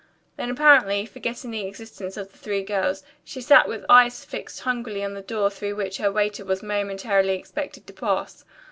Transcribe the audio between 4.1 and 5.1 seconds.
fixed hungrily